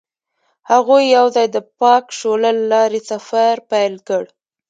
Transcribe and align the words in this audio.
هغوی 0.71 1.03
یوځای 1.17 1.47
د 1.51 1.57
پاک 1.79 2.05
شعله 2.17 2.51
له 2.57 2.63
لارې 2.71 2.99
سفر 3.11 3.53
پیل 3.71 3.93
کړ. 4.07 4.23